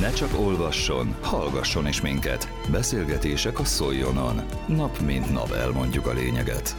Ne 0.00 0.12
csak 0.12 0.38
olvasson, 0.38 1.14
hallgasson 1.20 1.86
is 1.86 2.00
minket. 2.00 2.48
Beszélgetések 2.70 3.58
a 3.58 3.64
Szoljonon. 3.64 4.40
Nap 4.66 5.00
mint 5.00 5.32
nap 5.32 5.52
elmondjuk 5.52 6.06
a 6.06 6.12
lényeget. 6.12 6.76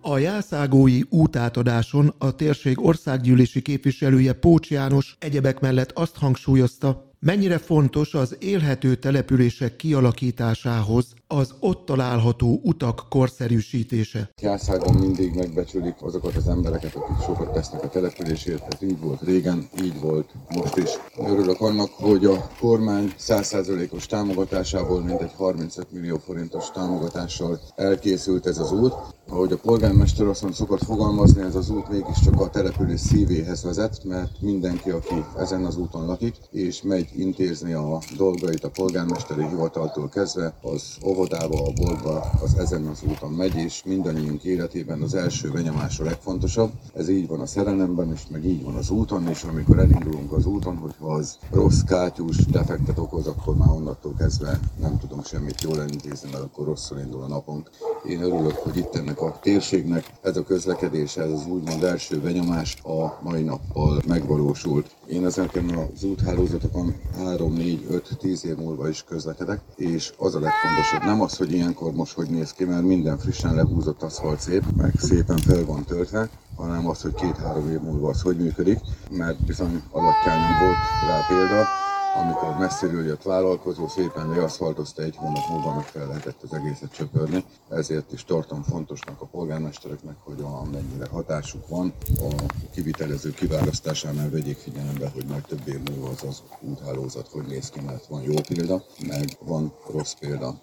A 0.00 0.18
jászágói 0.18 1.00
útátadáson 1.08 2.14
a 2.18 2.34
térség 2.34 2.84
országgyűlési 2.84 3.62
képviselője 3.62 4.32
Pócs 4.32 4.70
János 4.70 5.16
egyebek 5.18 5.60
mellett 5.60 5.90
azt 5.90 6.16
hangsúlyozta, 6.16 7.07
Mennyire 7.20 7.58
fontos 7.58 8.14
az 8.14 8.36
élhető 8.38 8.94
települések 8.94 9.76
kialakításához 9.76 11.14
az 11.26 11.54
ott 11.60 11.84
található 11.84 12.60
utak 12.62 13.06
korszerűsítése? 13.08 14.30
Jászágon 14.42 14.94
mindig 14.94 15.34
megbecsülik 15.34 15.94
azokat 16.00 16.36
az 16.36 16.48
embereket, 16.48 16.94
akik 16.94 17.24
sokat 17.24 17.52
tesznek 17.52 17.82
a 17.82 17.88
településért. 17.88 18.74
Ez 18.74 18.88
így 18.88 19.00
volt 19.00 19.22
régen, 19.22 19.68
így 19.82 20.00
volt 20.00 20.30
most 20.48 20.76
is. 20.76 20.90
Örülök 21.16 21.60
annak, 21.60 21.90
hogy 21.90 22.24
a 22.24 22.50
kormány 22.60 23.12
100%-os 23.18 24.06
támogatásából 24.06 25.02
mindegy 25.02 25.32
35 25.36 25.92
millió 25.92 26.16
forintos 26.16 26.70
támogatással 26.70 27.60
elkészült 27.76 28.46
ez 28.46 28.58
az 28.58 28.72
út. 28.72 28.94
Ahogy 29.28 29.52
a 29.52 29.56
polgármester 29.56 30.26
azt 30.26 30.52
szokott 30.52 30.84
fogalmazni, 30.84 31.42
ez 31.42 31.54
az 31.54 31.70
út 31.70 31.88
mégiscsak 31.88 32.40
a 32.40 32.50
település 32.50 33.00
szívéhez 33.00 33.62
vezet, 33.62 34.04
mert 34.04 34.40
mindenki, 34.40 34.90
aki 34.90 35.24
ezen 35.38 35.64
az 35.64 35.76
úton 35.76 36.06
lakik, 36.06 36.34
és 36.50 36.82
megy 36.82 37.07
intézni 37.16 37.72
a 37.72 37.98
dolgait 38.16 38.64
a 38.64 38.70
polgármesteri 38.70 39.48
hivataltól 39.48 40.08
kezdve, 40.08 40.54
az 40.62 40.96
óvodába, 41.04 41.64
a 41.64 41.72
boltba, 41.72 42.30
az 42.42 42.58
ezen 42.58 42.86
az 42.86 43.02
úton 43.08 43.32
megy, 43.32 43.54
és 43.54 43.82
mindannyiunk 43.84 44.44
életében 44.44 45.02
az 45.02 45.14
első 45.14 45.50
benyomás 45.50 46.00
a 46.00 46.04
legfontosabb. 46.04 46.70
Ez 46.94 47.08
így 47.08 47.28
van 47.28 47.40
a 47.40 47.46
szerelemben, 47.46 48.12
és 48.12 48.20
meg 48.30 48.44
így 48.44 48.64
van 48.64 48.74
az 48.74 48.90
úton, 48.90 49.28
és 49.28 49.42
amikor 49.42 49.78
elindulunk 49.78 50.32
az 50.32 50.46
úton, 50.46 50.76
hogyha 50.76 51.12
az 51.12 51.38
rossz 51.50 51.80
kátyús 51.80 52.36
defektet 52.36 52.98
okoz, 52.98 53.26
akkor 53.26 53.56
már 53.56 53.70
onnantól 53.70 54.14
kezdve 54.18 54.60
nem 54.80 54.98
tudunk 54.98 55.26
semmit 55.26 55.62
jól 55.62 55.80
elintézni, 55.80 56.28
mert 56.32 56.44
akkor 56.44 56.66
rosszul 56.66 56.98
indul 56.98 57.22
a 57.22 57.26
napunk. 57.26 57.70
Én 58.08 58.22
örülök, 58.22 58.56
hogy 58.56 58.76
itt 58.76 58.94
ennek 58.94 59.20
a 59.20 59.38
térségnek 59.42 60.04
ez 60.22 60.36
a 60.36 60.42
közlekedés, 60.42 61.16
ez 61.16 61.30
az 61.30 61.46
úgymond 61.46 61.82
első 61.82 62.20
benyomás 62.20 62.76
a 62.82 63.18
mai 63.22 63.42
nappal 63.42 64.02
megvalósult. 64.06 64.96
Én 65.10 65.24
ezeken 65.24 65.70
az 65.70 66.04
úthálózatokon 66.04 66.94
3, 67.16 67.52
4, 67.52 67.86
5, 67.90 68.16
10 68.18 68.44
év 68.44 68.56
múlva 68.56 68.88
is 68.88 69.04
közlekedek, 69.04 69.60
és 69.76 70.12
az 70.16 70.34
a 70.34 70.40
legfontosabb 70.40 71.02
nem 71.04 71.20
az, 71.20 71.36
hogy 71.36 71.52
ilyenkor 71.52 71.92
most 71.92 72.12
hogy 72.12 72.28
néz 72.30 72.52
ki, 72.52 72.64
mert 72.64 72.82
minden 72.82 73.18
frissen 73.18 73.54
lehúzott 73.54 74.02
aszfalt 74.02 74.40
szép, 74.40 74.62
meg 74.76 74.92
szépen 74.96 75.36
fel 75.36 75.64
van 75.64 75.84
töltve, 75.84 76.28
hanem 76.56 76.88
az, 76.88 77.02
hogy 77.02 77.14
két-három 77.14 77.70
év 77.70 77.80
múlva 77.80 78.08
az 78.08 78.22
hogy 78.22 78.36
működik, 78.36 78.78
mert 79.10 79.44
bizony 79.46 79.82
alattányom 79.90 80.58
volt 80.58 80.76
rá 81.08 81.26
példa, 81.28 81.64
amikor 82.14 82.56
messziről 82.58 83.04
jött 83.04 83.22
vállalkozó, 83.22 83.88
szépen 83.88 84.28
leaszfaltozta 84.28 85.02
egy 85.02 85.16
hónap 85.16 85.48
múlva 85.48 85.74
meg 85.74 85.84
fel 85.84 86.06
lehetett 86.06 86.42
az 86.42 86.52
egészet 86.52 86.92
csöpörni. 86.92 87.44
Ezért 87.68 88.12
is 88.12 88.24
tartom 88.24 88.62
fontosnak 88.62 89.20
a 89.20 89.26
polgármestereknek, 89.26 90.16
hogy 90.24 90.40
amennyire 90.40 91.06
hatásuk 91.10 91.68
van, 91.68 91.92
a 92.20 92.34
kivitelező 92.72 93.30
kiválasztásánál 93.30 94.30
vegyék 94.30 94.56
figyelembe, 94.56 95.10
hogy 95.14 95.24
majd 95.24 95.42
több 95.42 95.68
év 95.68 95.80
múlva 95.90 96.08
az 96.08 96.24
az 96.28 96.42
úthálózat 96.60 97.28
hogy 97.28 97.46
néz 97.46 97.68
ki, 97.68 97.80
mert 97.80 98.06
van 98.06 98.22
jó 98.22 98.34
példa, 98.48 98.82
meg 99.06 99.36
van 99.40 99.72
rossz 99.92 100.12
példa. 100.12 100.54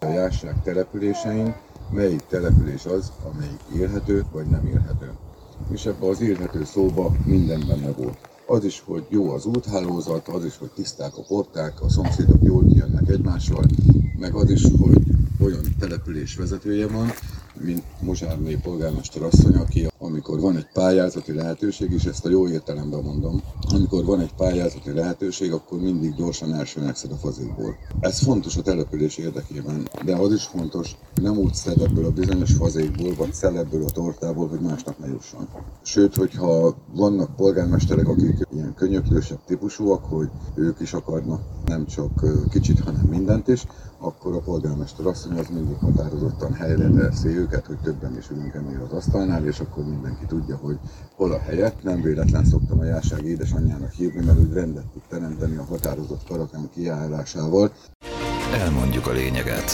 A 0.00 0.06
járság 0.06 0.62
településein 0.62 1.56
melyik 1.90 2.26
település 2.26 2.84
az, 2.84 3.12
amelyik 3.32 3.60
élhető 3.74 4.24
vagy 4.32 4.46
nem 4.46 4.66
élhető? 4.66 5.12
És 5.70 5.86
ebbe 5.86 6.06
az 6.06 6.20
élhető 6.20 6.64
szóba 6.64 7.12
minden 7.24 7.64
benne 7.66 7.92
volt 7.92 8.37
az 8.48 8.64
is, 8.64 8.82
hogy 8.86 9.04
jó 9.08 9.30
az 9.30 9.44
úthálózat, 9.44 10.28
az 10.28 10.44
is, 10.44 10.56
hogy 10.56 10.70
tiszták 10.74 11.16
a 11.16 11.22
porták, 11.22 11.82
a 11.82 11.88
szomszédok 11.88 12.42
jól 12.42 12.66
kijönnek 12.66 13.08
egymással, 13.08 13.64
meg 14.18 14.34
az 14.34 14.50
is, 14.50 14.62
hogy 14.80 15.02
olyan 15.40 15.62
település 15.78 16.36
vezetője 16.36 16.86
van, 16.86 17.10
mint 17.60 17.82
Mozsárné 18.00 18.54
polgármester 18.54 19.22
asszony, 19.22 19.54
aki 19.54 19.88
amikor 19.98 20.40
van 20.40 20.56
egy 20.56 20.66
pályázati 20.72 21.32
lehetőség, 21.32 21.90
és 21.90 22.04
ezt 22.04 22.26
a 22.26 22.28
jó 22.28 22.48
értelemben 22.48 23.02
mondom, 23.02 23.42
amikor 23.74 24.04
van 24.04 24.20
egy 24.20 24.34
pályázati 24.34 24.92
lehetőség, 24.92 25.52
akkor 25.52 25.78
mindig 25.80 26.14
gyorsan 26.14 26.54
első 26.54 26.80
megszed 26.80 27.12
a 27.12 27.16
fazékból. 27.16 27.76
Ez 28.00 28.18
fontos 28.18 28.56
a 28.56 28.62
település 28.62 29.16
érdekében, 29.16 29.88
de 30.04 30.16
az 30.16 30.32
is 30.32 30.44
fontos, 30.44 30.96
nem 31.22 31.36
úgy 31.36 31.54
szed 31.54 31.80
ebből 31.80 32.04
a 32.04 32.10
bizonyos 32.10 32.52
fazékból, 32.52 33.14
vagy 33.14 33.32
szel 33.32 33.58
ebből 33.58 33.84
a 33.84 33.90
tortából, 33.90 34.48
hogy 34.48 34.60
másnak 34.60 34.98
ne 34.98 35.06
jusson. 35.06 35.48
Sőt, 35.82 36.14
hogyha 36.14 36.76
vannak 36.94 37.36
polgármesterek, 37.36 38.08
akik 38.08 38.46
ilyen 38.52 38.74
könyöklősebb 38.74 39.44
típusúak, 39.46 40.04
hogy 40.04 40.28
ők 40.54 40.80
is 40.80 40.92
akarnak 40.92 41.40
nem 41.66 41.86
csak 41.86 42.24
kicsit, 42.50 42.80
hanem 42.80 43.06
mindent 43.10 43.48
is, 43.48 43.66
akkor 43.98 44.34
a 44.34 44.40
polgármester 44.40 45.06
asszony 45.06 45.38
az 45.38 45.46
mindig 45.52 45.76
határozottan 45.76 46.52
helyre 46.52 46.90
teszi 46.90 47.28
őket, 47.48 47.66
hogy 47.66 47.78
többen 47.78 48.16
is 48.16 48.30
ülünk 48.30 48.54
ennél 48.54 48.82
az 48.90 48.92
asztalnál, 48.92 49.46
és 49.46 49.60
akkor 49.60 49.84
mindenki 49.84 50.24
tudja, 50.26 50.56
hogy 50.56 50.78
hol 51.14 51.32
a 51.32 51.38
helye. 51.38 51.72
Nem 51.82 52.02
véletlen 52.02 52.44
szoktam 52.44 52.78
a 52.78 52.84
járság 52.84 53.24
édesanyjának 53.24 53.92
hívni, 53.92 54.24
mert 54.24 54.38
úgy 54.38 54.52
rendet 54.52 54.86
tud 54.86 55.02
teremteni 55.08 55.56
a 55.56 55.64
határozott 55.64 56.26
karakán 56.28 56.70
kiállásával. 56.74 57.72
Elmondjuk 58.52 59.06
a 59.06 59.12
lényeget. 59.12 59.72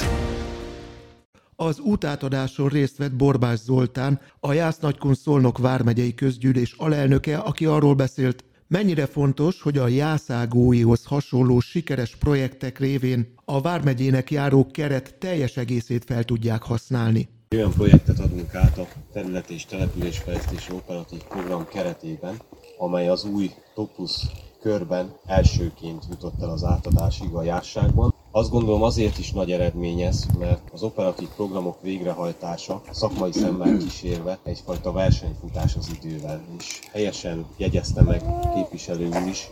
Az 1.57 1.79
útátadáson 1.79 2.69
részt 2.69 2.97
vett 2.97 3.17
Borbás 3.17 3.59
Zoltán, 3.59 4.21
a 4.41 4.53
Jász 4.53 4.79
Nagykun 4.79 5.15
Szolnok 5.15 5.59
vármegyei 5.59 6.15
közgyűlés 6.15 6.75
alelnöke, 6.79 7.39
aki 7.39 7.67
arról 7.67 7.95
beszélt, 7.95 8.45
Mennyire 8.69 9.07
fontos, 9.07 9.63
hogy 9.63 9.79
a 9.79 9.89
jászágóihoz 9.89 11.05
hasonló 11.05 11.61
sikeres 11.61 12.17
projektek 12.17 12.79
révén 12.79 13.35
a 13.45 13.61
Vármegyének 13.61 14.31
járó 14.31 14.67
keret 14.71 15.15
teljes 15.19 15.57
egészét 15.57 16.05
fel 16.05 16.25
tudják 16.25 16.63
használni? 16.63 17.29
Olyan 17.55 17.73
projektet 17.73 18.19
adunk 18.19 18.55
át 18.55 18.79
a 18.79 18.87
terület 19.13 19.51
és 19.51 19.65
településfejlesztési 19.65 20.73
operatív 20.73 21.23
program 21.23 21.67
keretében, 21.69 22.41
amely 22.79 23.09
az 23.09 23.25
új 23.25 23.51
Topus 23.75 24.27
körben 24.61 25.15
elsőként 25.27 26.05
jutott 26.11 26.43
el 26.43 26.51
az 26.51 26.65
átadásig 26.65 27.35
a 27.35 27.43
jásságban. 27.43 28.15
Azt 28.31 28.51
gondolom 28.51 28.83
azért 28.83 29.19
is 29.19 29.33
nagy 29.33 29.53
eredmény 29.53 30.01
ez, 30.01 30.27
mert 30.39 30.71
az 30.73 30.83
operatív 30.83 31.29
programok 31.29 31.83
végrehajtása 31.83 32.83
szakmai 32.91 33.33
szemmel 33.33 33.77
kísérve 33.79 34.39
egyfajta 34.43 34.93
versenyfutás 34.93 35.77
az 35.77 35.99
idővel, 36.03 36.41
és 36.59 36.81
helyesen 36.93 37.47
jegyezte 37.57 38.03
meg 38.03 38.23
képviselő 38.55 39.09
is, 39.29 39.51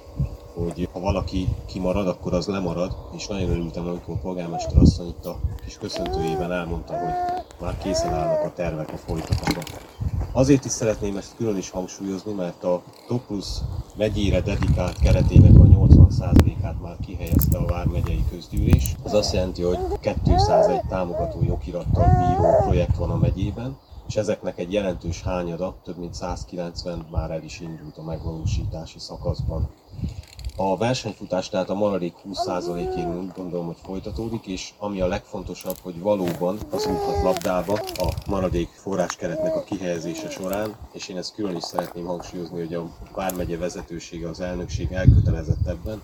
hogy 0.54 0.88
ha 0.92 1.00
valaki 1.00 1.48
kimarad, 1.66 2.06
akkor 2.08 2.34
az 2.34 2.46
lemarad, 2.46 2.96
és 3.16 3.26
nagyon 3.26 3.50
örültem, 3.50 3.86
amikor 3.86 4.14
a 4.14 4.18
polgármester 4.18 4.76
asszony 4.76 5.06
itt 5.08 5.26
a 5.26 5.38
kis 5.64 5.78
köszöntőjében 5.78 6.52
elmondta, 6.52 6.92
hogy 6.92 7.44
már 7.60 7.78
készen 7.78 8.14
állnak 8.14 8.44
a 8.44 8.52
tervek 8.52 8.92
a 8.92 8.96
folytatásra. 8.96 9.60
Azért 10.32 10.64
is 10.64 10.70
szeretném 10.70 11.16
ezt 11.16 11.36
külön 11.36 11.56
is 11.56 11.70
hangsúlyozni, 11.70 12.32
mert 12.32 12.64
a 12.64 12.82
Topus 13.06 13.46
megyére 13.96 14.40
dedikált 14.40 14.98
keretének 14.98 15.58
a 15.58 15.62
80%-át 15.62 16.80
már 16.82 16.96
kihelyezte 17.06 17.58
a 17.58 17.66
Vármegyei 17.66 18.24
Közgyűlés. 18.30 18.94
Ez 19.04 19.14
azt 19.14 19.32
jelenti, 19.32 19.62
hogy 19.62 19.78
201 20.24 20.80
támogató 20.88 21.42
jogirattal 21.42 22.04
bíró 22.04 22.56
projekt 22.62 22.96
van 22.96 23.10
a 23.10 23.16
megyében, 23.16 23.76
és 24.08 24.16
ezeknek 24.16 24.58
egy 24.58 24.72
jelentős 24.72 25.22
hányada, 25.22 25.74
több 25.84 25.98
mint 25.98 26.14
190 26.14 27.06
már 27.10 27.30
el 27.30 27.42
is 27.42 27.60
indult 27.60 27.98
a 27.98 28.02
megvalósítási 28.02 28.98
szakaszban. 28.98 29.68
A 30.56 30.76
versenyfutás 30.76 31.48
tehát 31.48 31.70
a 31.70 31.74
maradék 31.74 32.14
20%-én 32.28 33.18
úgy 33.18 33.32
gondolom, 33.36 33.66
hogy 33.66 33.76
folytatódik, 33.84 34.46
és 34.46 34.72
ami 34.78 35.00
a 35.00 35.06
legfontosabb, 35.06 35.76
hogy 35.82 36.00
valóban 36.00 36.58
az 36.70 36.86
úthat 36.86 37.22
labdába 37.22 37.72
a 37.94 38.12
maradék 38.28 38.68
forráskeretnek 38.68 39.56
a 39.56 39.64
kihelyezése 39.64 40.30
során, 40.30 40.76
és 40.92 41.08
én 41.08 41.16
ezt 41.16 41.34
külön 41.34 41.56
is 41.56 41.62
szeretném 41.62 42.04
hangsúlyozni, 42.04 42.58
hogy 42.58 42.74
a 42.74 42.90
Vármegye 43.14 43.58
vezetősége, 43.58 44.28
az 44.28 44.40
elnökség 44.40 44.92
elkötelezett 44.92 45.66
ebben, 45.66 46.00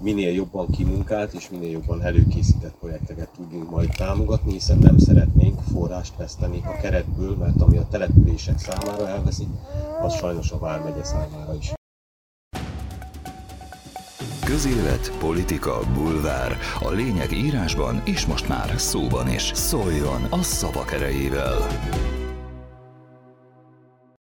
minél 0.00 0.32
jobban 0.32 0.70
kimunkált 0.70 1.32
és 1.32 1.50
minél 1.50 1.70
jobban 1.70 2.02
előkészített 2.02 2.74
projekteket 2.80 3.28
tudjunk 3.36 3.70
majd 3.70 3.88
támogatni, 3.96 4.52
hiszen 4.52 4.78
nem 4.78 4.98
szeretnénk 4.98 5.60
forrást 5.72 6.16
veszteni 6.16 6.62
a 6.64 6.80
keretből, 6.80 7.36
mert 7.36 7.60
ami 7.60 7.76
a 7.76 7.86
települések 7.90 8.58
számára 8.58 9.08
elveszik, 9.08 9.48
az 10.02 10.14
sajnos 10.14 10.50
a 10.50 10.58
Vármegye 10.58 11.04
számára 11.04 11.54
is. 11.54 11.72
Közélet, 14.52 15.12
politika, 15.18 15.80
bulvár. 15.94 16.58
A 16.80 16.90
lényeg 16.90 17.32
írásban 17.32 18.02
és 18.04 18.26
most 18.26 18.48
már 18.48 18.74
szóban 18.76 19.28
is. 19.28 19.50
Szóljon 19.54 20.26
a 20.30 20.42
szavak 20.42 20.92
erejével! 20.92 21.68